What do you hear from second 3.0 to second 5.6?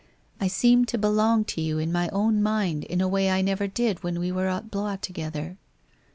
a way I never did when we were at Blois together.